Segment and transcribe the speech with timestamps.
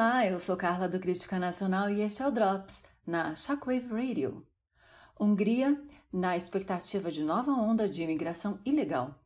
[0.00, 4.46] Olá, eu sou Carla do Crítica Nacional e este é o Drops, na Shockwave Radio.
[5.18, 5.76] Hungria,
[6.12, 9.20] na expectativa de nova onda de imigração ilegal.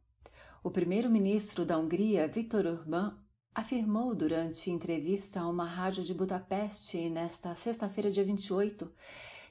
[0.64, 3.12] O primeiro-ministro da Hungria, Viktor Orbán,
[3.54, 8.90] afirmou durante entrevista a uma rádio de Budapeste nesta sexta-feira, dia 28,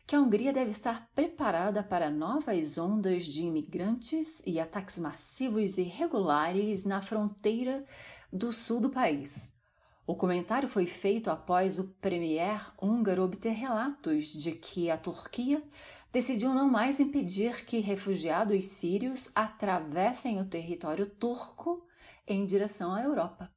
[0.08, 5.82] que a Hungria deve estar preparada para novas ondas de imigrantes e ataques massivos e
[5.82, 7.86] irregulares na fronteira
[8.34, 9.54] do sul do país.
[10.12, 15.64] O comentário foi feito após o premier húngaro obter relatos de que a Turquia
[16.12, 21.88] decidiu não mais impedir que refugiados sírios atravessem o território turco
[22.28, 23.50] em direção à Europa.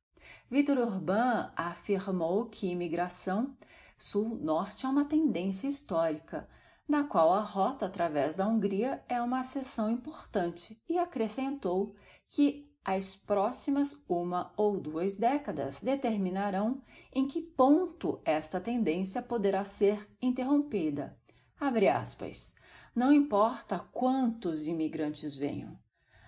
[0.48, 3.57] Vitor Orbán afirmou que imigração
[3.98, 6.48] sul-norte é uma tendência histórica,
[6.87, 11.96] na qual a rota através da Hungria é uma seção importante, e acrescentou
[12.30, 20.07] que as próximas uma ou duas décadas determinarão em que ponto esta tendência poderá ser
[20.20, 21.16] interrompida.
[21.59, 22.55] Aspas.
[22.95, 25.79] Não importa quantos imigrantes venham,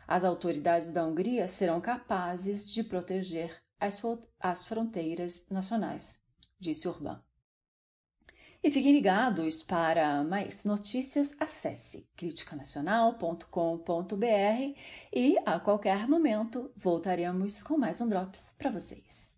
[0.09, 4.01] as autoridades da Hungria serão capazes de proteger as,
[4.41, 6.19] as fronteiras nacionais,
[6.59, 7.21] disse Urban.
[8.63, 14.75] E fiquem ligados para mais notícias, acesse criticanacional.com.br
[15.13, 19.36] e a qualquer momento voltaremos com mais um Drops para vocês.